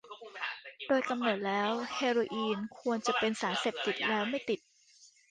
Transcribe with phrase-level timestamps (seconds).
[0.87, 4.59] โดยกำเนิดแล้วเฮโรอีนควรจะเป็นสารที่เสพแล้วไม่ติด